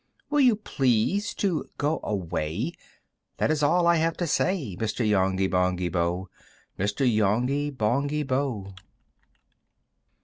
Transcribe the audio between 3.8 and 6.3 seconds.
I have to say "Mr. Yonghy Bonghy Bò,